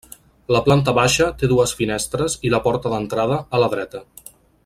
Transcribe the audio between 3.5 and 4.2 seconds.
a la dreta.